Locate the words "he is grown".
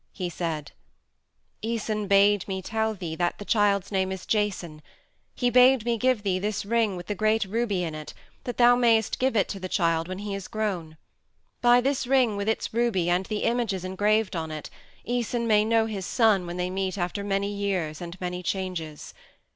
10.17-10.97